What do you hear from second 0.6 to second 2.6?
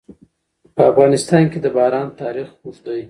په افغانستان کې د باران تاریخ